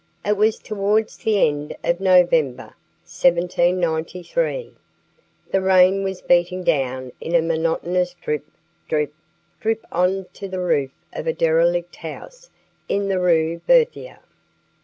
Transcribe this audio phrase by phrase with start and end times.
[0.25, 4.73] It was towards the end of November, 1793.
[5.51, 8.47] The rain was beating down in a monotonous drip,
[8.87, 9.13] drip,
[9.59, 12.49] drip on to the roof of a derelict house
[12.89, 14.21] in the Rue Berthier.